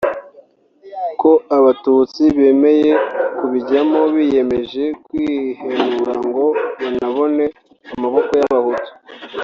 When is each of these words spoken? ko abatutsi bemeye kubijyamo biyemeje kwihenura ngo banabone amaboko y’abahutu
ko 1.21 1.31
abatutsi 1.57 2.21
bemeye 2.37 2.91
kubijyamo 3.37 3.99
biyemeje 4.15 4.83
kwihenura 5.05 6.13
ngo 6.27 6.45
banabone 6.81 7.45
amaboko 7.95 8.31
y’abahutu 8.39 8.91